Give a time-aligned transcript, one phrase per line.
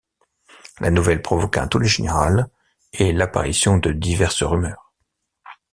[0.79, 2.49] La nouvelle provoqua un tollé général
[2.91, 4.91] et l'apparition de diverses rumeurs.